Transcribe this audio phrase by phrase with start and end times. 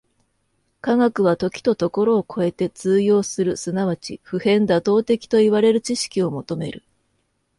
[0.81, 6.81] 科学は時と処を超えて通用する即ち普遍妥当的といわれる知識を求める。